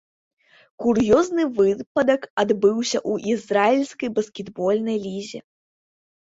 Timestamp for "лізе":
5.07-5.39